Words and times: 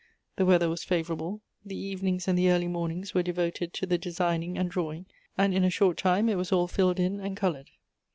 The 0.37 0.47
weather 0.47 0.67
was 0.67 0.83
favorable. 0.83 1.41
The 1.63 1.75
evenings 1.77 2.27
and 2.27 2.35
the 2.35 2.49
early 2.49 2.67
mornings 2.67 3.13
were 3.13 3.21
devoted 3.21 3.71
to 3.75 3.85
the 3.85 3.99
designing 3.99 4.57
and 4.57 4.67
drawing, 4.67 5.05
and 5.37 5.53
in 5.53 5.63
a 5.63 5.69
short 5.69 5.95
time 5.99 6.27
it 6.27 6.37
was 6.37 6.51
all 6.51 6.67
filled 6.67 6.99
in 6.99 7.19
and 7.19 7.37
colored. 7.37 7.69